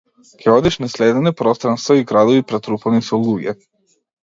[0.43, 3.57] Ќе одиш низ ледени пространства и градови претрупани со луѓе.